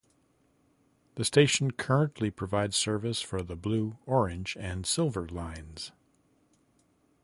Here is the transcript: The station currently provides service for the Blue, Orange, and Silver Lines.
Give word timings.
The 1.13 1.23
station 1.23 1.69
currently 1.69 2.31
provides 2.31 2.75
service 2.75 3.21
for 3.21 3.43
the 3.43 3.55
Blue, 3.55 3.99
Orange, 4.07 4.57
and 4.59 4.83
Silver 4.83 5.27
Lines. 5.27 5.91